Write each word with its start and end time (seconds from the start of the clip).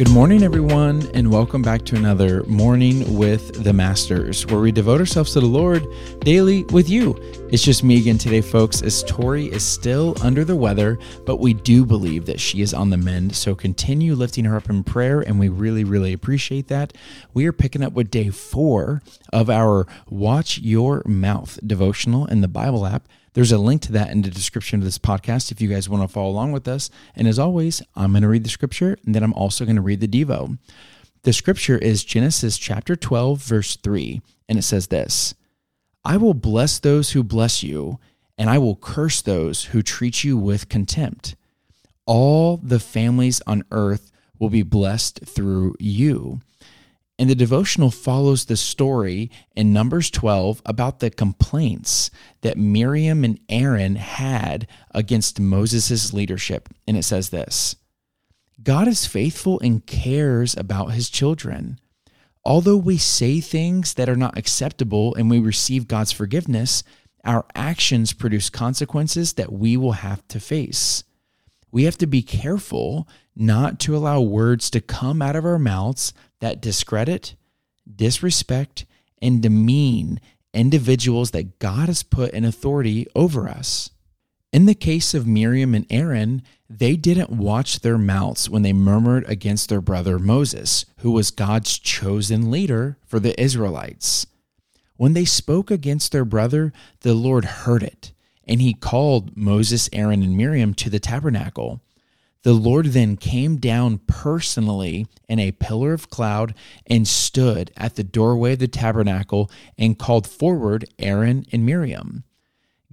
Good 0.00 0.12
morning, 0.12 0.42
everyone, 0.42 1.06
and 1.12 1.30
welcome 1.30 1.60
back 1.60 1.84
to 1.84 1.94
another 1.94 2.42
Morning 2.44 3.18
with 3.18 3.62
the 3.64 3.74
Masters, 3.74 4.46
where 4.46 4.58
we 4.58 4.72
devote 4.72 4.98
ourselves 4.98 5.34
to 5.34 5.40
the 5.40 5.46
Lord 5.46 5.86
daily 6.20 6.64
with 6.64 6.88
you. 6.88 7.18
It's 7.52 7.62
just 7.62 7.84
me 7.84 7.98
again 7.98 8.16
today, 8.16 8.40
folks, 8.40 8.80
as 8.80 9.02
Tori 9.02 9.48
is 9.48 9.62
still 9.62 10.16
under 10.22 10.42
the 10.42 10.56
weather, 10.56 10.98
but 11.26 11.36
we 11.36 11.52
do 11.52 11.84
believe 11.84 12.24
that 12.24 12.40
she 12.40 12.62
is 12.62 12.72
on 12.72 12.88
the 12.88 12.96
mend. 12.96 13.36
So 13.36 13.54
continue 13.54 14.14
lifting 14.14 14.46
her 14.46 14.56
up 14.56 14.70
in 14.70 14.84
prayer, 14.84 15.20
and 15.20 15.38
we 15.38 15.50
really, 15.50 15.84
really 15.84 16.14
appreciate 16.14 16.68
that. 16.68 16.94
We 17.34 17.44
are 17.44 17.52
picking 17.52 17.82
up 17.82 17.92
with 17.92 18.10
day 18.10 18.30
four 18.30 19.02
of 19.34 19.50
our 19.50 19.86
Watch 20.08 20.60
Your 20.60 21.02
Mouth 21.04 21.58
devotional 21.66 22.24
in 22.24 22.40
the 22.40 22.48
Bible 22.48 22.86
app. 22.86 23.06
There's 23.34 23.52
a 23.52 23.58
link 23.58 23.82
to 23.82 23.92
that 23.92 24.10
in 24.10 24.22
the 24.22 24.30
description 24.30 24.80
of 24.80 24.84
this 24.84 24.98
podcast 24.98 25.52
if 25.52 25.60
you 25.60 25.68
guys 25.68 25.88
want 25.88 26.02
to 26.02 26.12
follow 26.12 26.30
along 26.30 26.52
with 26.52 26.66
us. 26.66 26.90
And 27.14 27.28
as 27.28 27.38
always, 27.38 27.82
I'm 27.94 28.12
going 28.12 28.22
to 28.22 28.28
read 28.28 28.44
the 28.44 28.50
scripture 28.50 28.96
and 29.04 29.14
then 29.14 29.22
I'm 29.22 29.34
also 29.34 29.64
going 29.64 29.76
to 29.76 29.82
read 29.82 30.00
the 30.00 30.08
Devo. 30.08 30.58
The 31.22 31.32
scripture 31.34 31.76
is 31.76 32.02
Genesis 32.02 32.56
chapter 32.56 32.96
12, 32.96 33.42
verse 33.42 33.76
3, 33.76 34.22
and 34.48 34.58
it 34.58 34.62
says 34.62 34.86
this 34.86 35.34
I 36.02 36.16
will 36.16 36.32
bless 36.32 36.78
those 36.78 37.12
who 37.12 37.22
bless 37.22 37.62
you, 37.62 37.98
and 38.38 38.48
I 38.48 38.56
will 38.56 38.76
curse 38.76 39.20
those 39.20 39.64
who 39.64 39.82
treat 39.82 40.24
you 40.24 40.38
with 40.38 40.70
contempt. 40.70 41.36
All 42.06 42.56
the 42.56 42.80
families 42.80 43.42
on 43.46 43.64
earth 43.70 44.10
will 44.38 44.48
be 44.48 44.62
blessed 44.62 45.20
through 45.26 45.74
you. 45.78 46.40
And 47.20 47.28
the 47.28 47.34
devotional 47.34 47.90
follows 47.90 48.46
the 48.46 48.56
story 48.56 49.30
in 49.54 49.74
Numbers 49.74 50.10
12 50.10 50.62
about 50.64 51.00
the 51.00 51.10
complaints 51.10 52.10
that 52.40 52.56
Miriam 52.56 53.24
and 53.24 53.38
Aaron 53.50 53.96
had 53.96 54.66
against 54.92 55.38
Moses' 55.38 56.14
leadership. 56.14 56.70
And 56.88 56.96
it 56.96 57.02
says 57.02 57.28
this 57.28 57.76
God 58.62 58.88
is 58.88 59.04
faithful 59.04 59.60
and 59.60 59.84
cares 59.84 60.56
about 60.56 60.94
his 60.94 61.10
children. 61.10 61.78
Although 62.42 62.78
we 62.78 62.96
say 62.96 63.40
things 63.40 63.92
that 63.94 64.08
are 64.08 64.16
not 64.16 64.38
acceptable 64.38 65.14
and 65.14 65.28
we 65.28 65.40
receive 65.40 65.88
God's 65.88 66.12
forgiveness, 66.12 66.82
our 67.22 67.44
actions 67.54 68.14
produce 68.14 68.48
consequences 68.48 69.34
that 69.34 69.52
we 69.52 69.76
will 69.76 69.92
have 69.92 70.26
to 70.28 70.40
face. 70.40 71.04
We 71.70 71.84
have 71.84 71.98
to 71.98 72.06
be 72.06 72.22
careful 72.22 73.06
not 73.40 73.80
to 73.80 73.96
allow 73.96 74.20
words 74.20 74.70
to 74.70 74.80
come 74.80 75.22
out 75.22 75.34
of 75.34 75.44
our 75.44 75.58
mouths 75.58 76.12
that 76.40 76.60
discredit, 76.60 77.34
disrespect, 77.96 78.84
and 79.22 79.42
demean 79.42 80.20
individuals 80.52 81.30
that 81.30 81.58
God 81.58 81.88
has 81.88 82.02
put 82.02 82.32
in 82.32 82.44
authority 82.44 83.06
over 83.14 83.48
us. 83.48 83.90
In 84.52 84.66
the 84.66 84.74
case 84.74 85.14
of 85.14 85.26
Miriam 85.26 85.74
and 85.74 85.86
Aaron, 85.90 86.42
they 86.68 86.96
didn't 86.96 87.30
watch 87.30 87.80
their 87.80 87.98
mouths 87.98 88.50
when 88.50 88.62
they 88.62 88.72
murmured 88.72 89.24
against 89.28 89.68
their 89.68 89.80
brother 89.80 90.18
Moses, 90.18 90.84
who 90.98 91.12
was 91.12 91.30
God's 91.30 91.78
chosen 91.78 92.50
leader 92.50 92.98
for 93.06 93.20
the 93.20 93.40
Israelites. 93.40 94.26
When 94.96 95.14
they 95.14 95.24
spoke 95.24 95.70
against 95.70 96.12
their 96.12 96.24
brother, 96.24 96.72
the 97.00 97.14
Lord 97.14 97.44
heard 97.44 97.82
it, 97.82 98.12
and 98.44 98.60
he 98.60 98.74
called 98.74 99.36
Moses, 99.36 99.88
Aaron, 99.92 100.22
and 100.22 100.36
Miriam 100.36 100.74
to 100.74 100.90
the 100.90 101.00
tabernacle. 101.00 101.80
The 102.42 102.52
Lord 102.54 102.86
then 102.86 103.16
came 103.16 103.56
down 103.56 103.98
personally 104.06 105.06
in 105.28 105.38
a 105.38 105.52
pillar 105.52 105.92
of 105.92 106.08
cloud 106.08 106.54
and 106.86 107.06
stood 107.06 107.70
at 107.76 107.96
the 107.96 108.04
doorway 108.04 108.54
of 108.54 108.60
the 108.60 108.68
tabernacle 108.68 109.50
and 109.76 109.98
called 109.98 110.26
forward 110.26 110.86
Aaron 110.98 111.44
and 111.52 111.66
Miriam. 111.66 112.24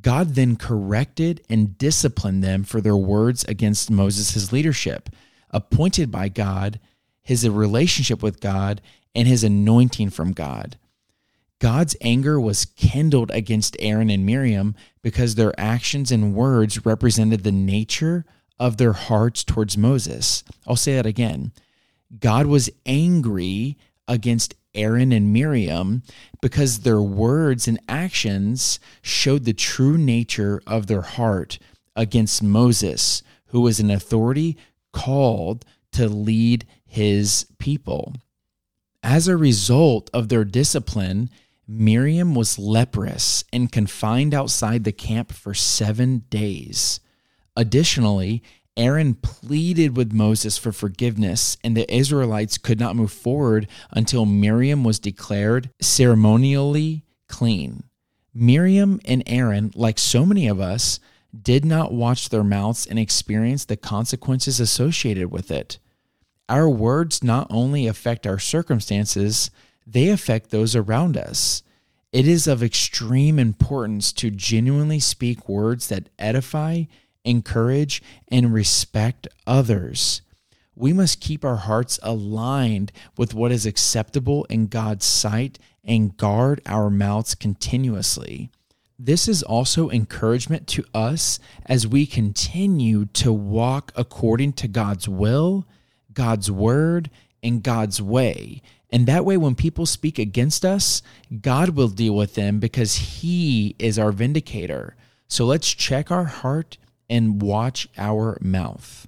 God 0.00 0.34
then 0.34 0.56
corrected 0.56 1.42
and 1.50 1.76
disciplined 1.76 2.42
them 2.42 2.64
for 2.64 2.80
their 2.80 2.96
words 2.96 3.44
against 3.44 3.90
Moses' 3.90 4.50
leadership, 4.50 5.10
appointed 5.50 6.10
by 6.10 6.30
God, 6.30 6.80
his 7.22 7.48
relationship 7.48 8.22
with 8.22 8.40
God, 8.40 8.80
and 9.14 9.28
his 9.28 9.44
anointing 9.44 10.10
from 10.10 10.32
God. 10.32 10.78
God's 11.60 11.96
anger 12.00 12.40
was 12.40 12.64
kindled 12.64 13.30
against 13.30 13.76
Aaron 13.78 14.10
and 14.10 14.26
Miriam 14.26 14.74
because 15.02 15.34
their 15.34 15.58
actions 15.58 16.10
and 16.10 16.34
words 16.34 16.84
represented 16.84 17.44
the 17.44 17.52
nature 17.52 18.24
of 18.58 18.76
their 18.76 18.92
hearts 18.92 19.44
towards 19.44 19.76
Moses. 19.76 20.44
I'll 20.66 20.76
say 20.76 20.94
that 20.94 21.06
again. 21.06 21.52
God 22.18 22.46
was 22.46 22.70
angry 22.86 23.76
against 24.06 24.54
Aaron 24.74 25.12
and 25.12 25.32
Miriam 25.32 26.02
because 26.40 26.80
their 26.80 27.00
words 27.00 27.68
and 27.68 27.80
actions 27.88 28.78
showed 29.02 29.44
the 29.44 29.52
true 29.52 29.96
nature 29.96 30.60
of 30.66 30.86
their 30.86 31.02
heart 31.02 31.58
against 31.96 32.42
Moses, 32.42 33.22
who 33.46 33.60
was 33.60 33.80
an 33.80 33.90
authority 33.90 34.56
called 34.92 35.64
to 35.92 36.08
lead 36.08 36.66
his 36.84 37.46
people. 37.58 38.14
As 39.02 39.28
a 39.28 39.36
result 39.36 40.10
of 40.12 40.28
their 40.28 40.44
discipline, 40.44 41.30
Miriam 41.66 42.34
was 42.34 42.58
leprous 42.58 43.44
and 43.52 43.70
confined 43.72 44.34
outside 44.34 44.84
the 44.84 44.92
camp 44.92 45.32
for 45.32 45.54
seven 45.54 46.24
days. 46.30 47.00
Additionally, 47.56 48.42
Aaron 48.76 49.14
pleaded 49.14 49.96
with 49.96 50.12
Moses 50.12 50.58
for 50.58 50.72
forgiveness, 50.72 51.56
and 51.62 51.76
the 51.76 51.92
Israelites 51.94 52.58
could 52.58 52.80
not 52.80 52.96
move 52.96 53.12
forward 53.12 53.68
until 53.90 54.26
Miriam 54.26 54.82
was 54.82 54.98
declared 54.98 55.70
ceremonially 55.80 57.04
clean. 57.28 57.84
Miriam 58.34 59.00
and 59.04 59.22
Aaron, 59.26 59.70
like 59.76 59.98
so 59.98 60.26
many 60.26 60.48
of 60.48 60.60
us, 60.60 60.98
did 61.40 61.64
not 61.64 61.92
watch 61.92 62.28
their 62.28 62.42
mouths 62.42 62.86
and 62.86 62.98
experience 62.98 63.64
the 63.64 63.76
consequences 63.76 64.58
associated 64.58 65.30
with 65.30 65.50
it. 65.52 65.78
Our 66.48 66.68
words 66.68 67.22
not 67.22 67.46
only 67.50 67.86
affect 67.86 68.26
our 68.26 68.40
circumstances, 68.40 69.50
they 69.86 70.08
affect 70.10 70.50
those 70.50 70.74
around 70.74 71.16
us. 71.16 71.62
It 72.12 72.28
is 72.28 72.46
of 72.46 72.62
extreme 72.62 73.38
importance 73.38 74.12
to 74.14 74.30
genuinely 74.30 75.00
speak 75.00 75.48
words 75.48 75.88
that 75.88 76.10
edify 76.18 76.84
encourage, 77.24 78.02
and 78.28 78.52
respect 78.52 79.26
others. 79.46 80.22
We 80.76 80.92
must 80.92 81.20
keep 81.20 81.44
our 81.44 81.56
hearts 81.56 81.98
aligned 82.02 82.92
with 83.16 83.34
what 83.34 83.52
is 83.52 83.66
acceptable 83.66 84.44
in 84.50 84.66
God's 84.66 85.04
sight 85.04 85.58
and 85.84 86.16
guard 86.16 86.60
our 86.66 86.90
mouths 86.90 87.34
continuously. 87.34 88.50
This 88.98 89.28
is 89.28 89.42
also 89.42 89.90
encouragement 89.90 90.66
to 90.68 90.84
us 90.94 91.38
as 91.66 91.86
we 91.86 92.06
continue 92.06 93.06
to 93.06 93.32
walk 93.32 93.92
according 93.96 94.52
to 94.54 94.68
God's 94.68 95.08
will, 95.08 95.66
God's 96.12 96.50
word, 96.50 97.10
and 97.42 97.62
God's 97.62 98.00
way. 98.00 98.62
And 98.90 99.06
that 99.06 99.24
way, 99.24 99.36
when 99.36 99.56
people 99.56 99.86
speak 99.86 100.18
against 100.20 100.64
us, 100.64 101.02
God 101.40 101.70
will 101.70 101.88
deal 101.88 102.14
with 102.14 102.34
them 102.34 102.60
because 102.60 102.94
He 102.94 103.74
is 103.78 103.98
our 103.98 104.12
vindicator. 104.12 104.96
So 105.26 105.44
let's 105.44 105.74
check 105.74 106.12
our 106.12 106.24
heart 106.24 106.78
and 107.08 107.42
watch 107.42 107.88
our 107.96 108.38
mouth. 108.40 109.06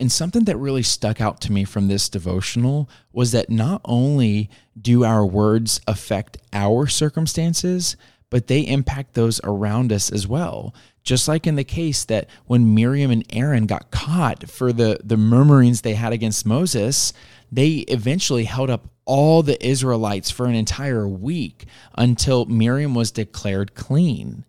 And 0.00 0.12
something 0.12 0.44
that 0.44 0.56
really 0.56 0.82
stuck 0.82 1.20
out 1.20 1.40
to 1.42 1.52
me 1.52 1.64
from 1.64 1.88
this 1.88 2.08
devotional 2.08 2.88
was 3.12 3.32
that 3.32 3.50
not 3.50 3.80
only 3.84 4.48
do 4.80 5.04
our 5.04 5.26
words 5.26 5.80
affect 5.88 6.38
our 6.52 6.86
circumstances, 6.86 7.96
but 8.30 8.46
they 8.46 8.60
impact 8.60 9.14
those 9.14 9.40
around 9.42 9.92
us 9.92 10.10
as 10.10 10.26
well. 10.26 10.74
Just 11.02 11.26
like 11.26 11.46
in 11.46 11.56
the 11.56 11.64
case 11.64 12.04
that 12.04 12.28
when 12.46 12.74
Miriam 12.74 13.10
and 13.10 13.24
Aaron 13.30 13.66
got 13.66 13.90
caught 13.90 14.48
for 14.48 14.72
the, 14.72 15.00
the 15.02 15.16
murmurings 15.16 15.80
they 15.80 15.94
had 15.94 16.12
against 16.12 16.46
Moses, 16.46 17.12
they 17.50 17.76
eventually 17.88 18.44
held 18.44 18.70
up 18.70 18.88
all 19.04 19.42
the 19.42 19.66
Israelites 19.66 20.30
for 20.30 20.46
an 20.46 20.54
entire 20.54 21.08
week 21.08 21.64
until 21.96 22.44
Miriam 22.44 22.94
was 22.94 23.10
declared 23.10 23.74
clean. 23.74 24.44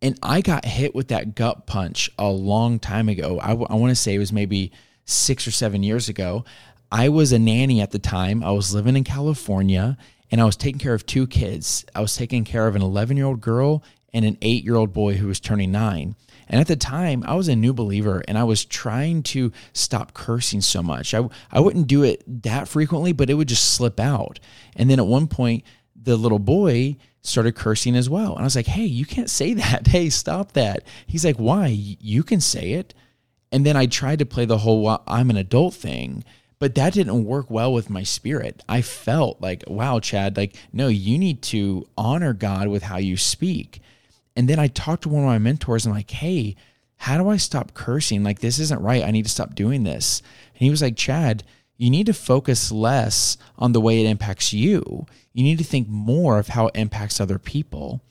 And 0.00 0.18
I 0.22 0.40
got 0.40 0.64
hit 0.64 0.94
with 0.94 1.08
that 1.08 1.34
gut 1.34 1.66
punch 1.66 2.10
a 2.18 2.28
long 2.28 2.78
time 2.78 3.08
ago. 3.08 3.40
I, 3.40 3.48
w- 3.48 3.66
I 3.68 3.74
want 3.74 3.90
to 3.90 3.96
say 3.96 4.14
it 4.14 4.18
was 4.18 4.32
maybe 4.32 4.70
six 5.04 5.46
or 5.46 5.50
seven 5.50 5.82
years 5.82 6.08
ago. 6.08 6.44
I 6.90 7.08
was 7.08 7.32
a 7.32 7.38
nanny 7.38 7.80
at 7.80 7.90
the 7.90 7.98
time. 7.98 8.42
I 8.42 8.52
was 8.52 8.74
living 8.74 8.96
in 8.96 9.04
California 9.04 9.96
and 10.30 10.40
I 10.40 10.44
was 10.44 10.56
taking 10.56 10.78
care 10.78 10.94
of 10.94 11.04
two 11.04 11.26
kids. 11.26 11.84
I 11.94 12.00
was 12.00 12.16
taking 12.16 12.44
care 12.44 12.66
of 12.66 12.76
an 12.76 12.82
11 12.82 13.16
year 13.16 13.26
old 13.26 13.40
girl 13.40 13.82
and 14.12 14.24
an 14.24 14.38
eight 14.40 14.64
year 14.64 14.76
old 14.76 14.92
boy 14.92 15.14
who 15.14 15.26
was 15.26 15.40
turning 15.40 15.72
nine. 15.72 16.14
And 16.48 16.60
at 16.60 16.66
the 16.66 16.76
time, 16.76 17.24
I 17.26 17.34
was 17.34 17.48
a 17.48 17.56
new 17.56 17.74
believer 17.74 18.22
and 18.26 18.38
I 18.38 18.44
was 18.44 18.64
trying 18.64 19.22
to 19.24 19.52
stop 19.74 20.14
cursing 20.14 20.62
so 20.62 20.82
much. 20.82 21.12
I, 21.12 21.28
I 21.52 21.60
wouldn't 21.60 21.88
do 21.88 22.04
it 22.04 22.22
that 22.42 22.68
frequently, 22.68 23.12
but 23.12 23.28
it 23.28 23.34
would 23.34 23.48
just 23.48 23.74
slip 23.74 24.00
out. 24.00 24.40
And 24.74 24.88
then 24.88 24.98
at 24.98 25.06
one 25.06 25.26
point, 25.26 25.64
the 26.02 26.16
little 26.16 26.38
boy 26.38 26.96
started 27.22 27.54
cursing 27.54 27.96
as 27.96 28.08
well. 28.08 28.32
And 28.32 28.40
I 28.40 28.44
was 28.44 28.56
like, 28.56 28.66
hey, 28.66 28.84
you 28.84 29.04
can't 29.04 29.30
say 29.30 29.54
that. 29.54 29.86
Hey, 29.86 30.10
stop 30.10 30.52
that. 30.52 30.84
He's 31.06 31.24
like, 31.24 31.36
why? 31.36 31.66
You 31.68 32.22
can 32.22 32.40
say 32.40 32.72
it. 32.72 32.94
And 33.50 33.64
then 33.64 33.76
I 33.76 33.86
tried 33.86 34.18
to 34.18 34.26
play 34.26 34.44
the 34.44 34.58
whole 34.58 35.02
I'm 35.06 35.30
an 35.30 35.36
adult 35.36 35.74
thing, 35.74 36.22
but 36.58 36.74
that 36.74 36.92
didn't 36.92 37.24
work 37.24 37.50
well 37.50 37.72
with 37.72 37.88
my 37.88 38.02
spirit. 38.02 38.62
I 38.68 38.82
felt 38.82 39.40
like, 39.40 39.64
wow, 39.66 40.00
Chad, 40.00 40.36
like, 40.36 40.54
no, 40.72 40.88
you 40.88 41.18
need 41.18 41.42
to 41.44 41.88
honor 41.96 42.34
God 42.34 42.68
with 42.68 42.82
how 42.82 42.98
you 42.98 43.16
speak. 43.16 43.80
And 44.36 44.48
then 44.48 44.58
I 44.58 44.68
talked 44.68 45.04
to 45.04 45.08
one 45.08 45.22
of 45.22 45.28
my 45.28 45.38
mentors 45.38 45.86
and 45.86 45.94
like, 45.94 46.10
hey, 46.10 46.56
how 46.96 47.16
do 47.16 47.28
I 47.28 47.36
stop 47.36 47.74
cursing? 47.74 48.22
Like, 48.22 48.40
this 48.40 48.58
isn't 48.58 48.82
right. 48.82 49.04
I 49.04 49.12
need 49.12 49.24
to 49.24 49.30
stop 49.30 49.54
doing 49.54 49.84
this. 49.84 50.20
And 50.54 50.60
he 50.60 50.70
was 50.70 50.82
like, 50.82 50.96
Chad, 50.96 51.44
You 51.78 51.90
need 51.90 52.06
to 52.06 52.12
focus 52.12 52.70
less 52.70 53.38
on 53.56 53.72
the 53.72 53.80
way 53.80 54.04
it 54.04 54.08
impacts 54.08 54.52
you. 54.52 55.06
You 55.32 55.44
need 55.44 55.58
to 55.58 55.64
think 55.64 55.88
more 55.88 56.38
of 56.38 56.48
how 56.48 56.66
it 56.66 56.76
impacts 56.76 57.20
other 57.20 57.38
people. 57.38 58.02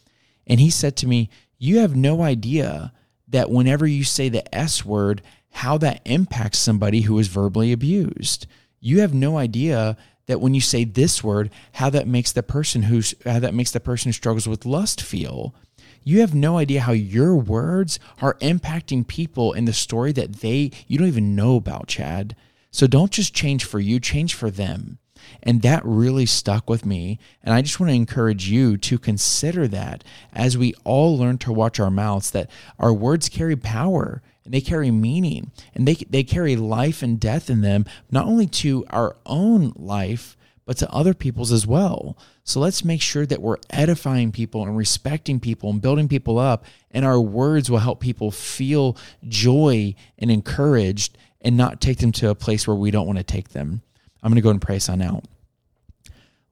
And 0.47 0.59
he 0.59 0.69
said 0.69 0.95
to 0.97 1.07
me, 1.07 1.29
You 1.59 1.79
have 1.79 1.95
no 1.95 2.23
idea 2.23 2.93
that 3.27 3.51
whenever 3.51 3.85
you 3.85 4.05
say 4.05 4.29
the 4.29 4.55
S 4.55 4.85
word, 4.85 5.21
how 5.51 5.77
that 5.79 6.01
impacts 6.05 6.59
somebody 6.59 7.01
who 7.01 7.19
is 7.19 7.27
verbally 7.27 7.71
abused. 7.71 8.47
You 8.79 9.01
have 9.01 9.13
no 9.13 9.37
idea 9.37 9.97
that 10.27 10.39
when 10.39 10.53
you 10.53 10.61
say 10.61 10.83
this 10.83 11.23
word, 11.23 11.49
how 11.73 11.89
that 11.89 12.07
makes 12.07 12.31
the 12.31 12.43
person 12.43 12.83
who's 12.83 13.15
how 13.25 13.39
that 13.39 13.53
makes 13.53 13.71
the 13.71 13.79
person 13.79 14.09
who 14.09 14.13
struggles 14.13 14.47
with 14.47 14.65
lust 14.65 15.01
feel. 15.01 15.55
You 16.03 16.21
have 16.21 16.33
no 16.33 16.57
idea 16.57 16.81
how 16.81 16.93
your 16.93 17.35
words 17.35 17.99
are 18.21 18.35
impacting 18.35 19.05
people 19.05 19.51
in 19.51 19.65
the 19.65 19.73
story 19.73 20.13
that 20.13 20.35
they 20.37 20.71
you 20.87 20.97
don't 20.97 21.07
even 21.07 21.35
know 21.35 21.57
about, 21.57 21.87
Chad. 21.87 22.35
So 22.77 22.85
don't 22.85 23.11
just 23.11 23.33
change 23.33 23.65
for 23.65 23.79
you, 23.79 23.99
change 23.99 24.35
for 24.35 24.51
them. 24.51 24.99
And 25.41 25.63
that 25.63 25.83
really 25.83 26.27
stuck 26.27 26.69
with 26.69 26.85
me. 26.85 27.17
And 27.41 27.51
I 27.51 27.63
just 27.63 27.79
want 27.79 27.89
to 27.89 27.95
encourage 27.95 28.49
you 28.49 28.77
to 28.77 28.99
consider 28.99 29.67
that 29.69 30.03
as 30.31 30.59
we 30.59 30.75
all 30.83 31.17
learn 31.17 31.39
to 31.39 31.51
watch 31.51 31.79
our 31.79 31.89
mouths, 31.89 32.29
that 32.29 32.51
our 32.77 32.93
words 32.93 33.29
carry 33.29 33.55
power 33.55 34.21
and 34.45 34.53
they 34.53 34.61
carry 34.61 34.91
meaning 34.91 35.49
and 35.73 35.87
they, 35.87 35.95
they 36.07 36.23
carry 36.23 36.55
life 36.55 37.01
and 37.01 37.19
death 37.19 37.49
in 37.49 37.61
them, 37.61 37.85
not 38.11 38.27
only 38.27 38.45
to 38.45 38.85
our 38.91 39.17
own 39.25 39.73
life, 39.75 40.37
but 40.67 40.77
to 40.77 40.91
other 40.91 41.15
people's 41.15 41.51
as 41.51 41.65
well. 41.65 42.15
So 42.43 42.59
let's 42.59 42.85
make 42.85 43.01
sure 43.01 43.25
that 43.25 43.41
we're 43.41 43.57
edifying 43.71 44.31
people 44.31 44.61
and 44.61 44.77
respecting 44.77 45.39
people 45.39 45.71
and 45.71 45.81
building 45.81 46.07
people 46.07 46.37
up, 46.37 46.63
and 46.91 47.03
our 47.03 47.19
words 47.19 47.71
will 47.71 47.79
help 47.79 48.01
people 48.01 48.29
feel 48.29 48.97
joy 49.27 49.95
and 50.19 50.29
encouraged 50.29 51.17
and 51.41 51.57
not 51.57 51.81
take 51.81 51.99
them 51.99 52.11
to 52.13 52.29
a 52.29 52.35
place 52.35 52.67
where 52.67 52.75
we 52.75 52.91
don't 52.91 53.07
want 53.07 53.19
to 53.19 53.23
take 53.23 53.49
them. 53.49 53.81
I'm 54.21 54.31
going 54.31 54.37
to 54.37 54.41
go 54.41 54.49
and 54.49 54.61
pray 54.61 54.79
sign 54.79 55.01
out. 55.01 55.25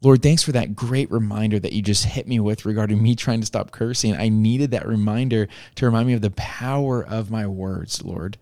Lord, 0.01 0.21
thanks 0.21 0.43
for 0.43 0.51
that 0.51 0.75
great 0.75 1.09
reminder 1.09 1.59
that 1.59 1.73
you 1.73 1.81
just 1.81 2.05
hit 2.05 2.27
me 2.27 2.39
with 2.39 2.65
regarding 2.65 3.01
me 3.01 3.15
trying 3.15 3.39
to 3.39 3.45
stop 3.45 3.71
cursing. 3.71 4.15
I 4.15 4.29
needed 4.29 4.71
that 4.71 4.87
reminder 4.87 5.47
to 5.75 5.85
remind 5.85 6.07
me 6.07 6.13
of 6.13 6.21
the 6.21 6.31
power 6.31 7.03
of 7.03 7.31
my 7.31 7.47
words, 7.47 8.03
Lord. 8.03 8.37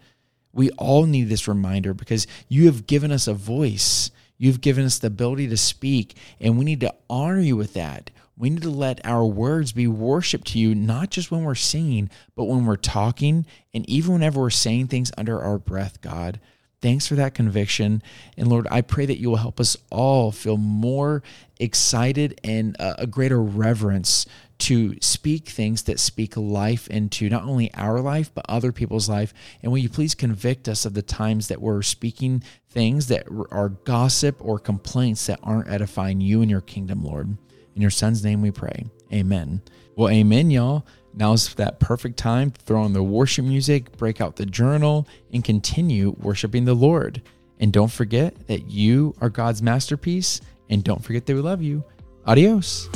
We 0.51 0.69
all 0.72 1.06
need 1.06 1.30
this 1.30 1.48
reminder 1.48 1.94
because 1.94 2.28
you 2.48 2.66
have 2.66 2.86
given 2.86 3.12
us 3.12 3.28
a 3.28 3.34
voice. 3.34 4.12
You've 4.38 4.62
given 4.62 4.86
us 4.86 5.00
the 5.00 5.07
ability 5.07 5.48
to 5.48 5.57
speak, 5.57 6.16
and 6.40 6.57
we 6.57 6.66
need 6.66 6.81
to 6.81 6.94
honor 7.10 7.40
you 7.40 7.56
with 7.56 7.74
that. 7.74 8.12
We 8.35 8.50
need 8.50 8.63
to 8.63 8.69
let 8.69 9.06
our 9.06 9.25
words 9.25 9.71
be 9.71 9.88
worship 9.88 10.44
to 10.45 10.59
you, 10.59 10.74
not 10.74 11.12
just 11.12 11.30
when 11.30 11.44
we're 11.44 11.56
singing, 11.56 12.09
but 12.35 12.45
when 12.45 12.65
we're 12.65 12.75
talking 12.75 13.45
and 13.74 13.88
even 13.88 14.13
whenever 14.13 14.41
we're 14.41 14.50
saying 14.50 14.88
things 14.88 15.12
under 15.18 15.41
our 15.41 15.59
breath, 15.59 16.01
God. 16.01 16.39
Thanks 16.81 17.07
for 17.07 17.15
that 17.15 17.33
conviction. 17.33 18.03
And 18.35 18.50
Lord, 18.50 18.68
I 18.69 18.81
pray 18.81 19.06
that 19.06 19.18
you 19.18 19.30
will 19.30 19.38
help 19.38 19.59
us 19.62 19.77
all 19.89 20.33
feel 20.33 20.57
more 20.57 21.24
excited 21.57 22.41
and 22.44 22.75
uh, 22.77 22.95
a 22.97 23.07
greater 23.07 23.41
reverence 23.41 24.25
to 24.59 24.95
speak 25.00 25.47
things 25.47 25.83
that 25.83 26.00
speak 26.00 26.35
life 26.35 26.88
into 26.88 27.30
not 27.30 27.44
only 27.44 27.74
our 27.74 28.01
life, 28.01 28.31
but 28.33 28.45
other 28.50 28.71
people's 28.71 29.07
life. 29.07 29.33
And 29.62 29.71
will 29.71 29.80
you 29.80 29.89
please 29.89 30.15
convict 30.15 30.68
us 30.68 30.85
of 30.85 30.94
the 30.94 31.01
times 31.01 31.47
that 31.47 31.62
we're 31.62 31.81
speaking 31.83 32.44
things 32.69 33.07
that 33.07 33.27
are 33.51 33.69
gossip 33.69 34.38
or 34.39 34.59
complaints 34.59 35.27
that 35.27 35.39
aren't 35.41 35.69
edifying 35.69 36.19
you 36.19 36.41
and 36.41 36.51
your 36.51 36.62
kingdom, 36.62 37.03
Lord? 37.03 37.38
In 37.75 37.81
your 37.81 37.91
son's 37.91 38.23
name 38.23 38.41
we 38.41 38.51
pray. 38.51 38.85
Amen. 39.11 39.61
Well, 39.95 40.09
amen, 40.09 40.51
y'all. 40.51 40.85
Now's 41.13 41.53
that 41.55 41.79
perfect 41.79 42.17
time 42.17 42.51
to 42.51 42.61
throw 42.61 42.81
on 42.81 42.93
the 42.93 43.03
worship 43.03 43.45
music, 43.45 43.95
break 43.97 44.19
out 44.19 44.35
the 44.35 44.45
journal, 44.45 45.07
and 45.31 45.43
continue 45.43 46.15
worshiping 46.19 46.65
the 46.65 46.73
Lord. 46.73 47.21
And 47.59 47.71
don't 47.71 47.91
forget 47.91 48.47
that 48.47 48.69
you 48.69 49.15
are 49.21 49.29
God's 49.29 49.61
masterpiece. 49.61 50.41
And 50.69 50.83
don't 50.83 51.03
forget 51.03 51.25
that 51.25 51.35
we 51.35 51.41
love 51.41 51.61
you. 51.61 51.83
Adios. 52.25 52.89